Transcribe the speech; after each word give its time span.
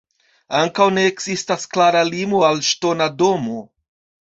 Ankaŭ 0.59 0.87
ne 0.95 1.03
ekzistas 1.09 1.69
klara 1.75 2.03
limo 2.09 2.41
al 2.49 2.65
ŝtona 2.73 3.11
domo. 3.23 3.63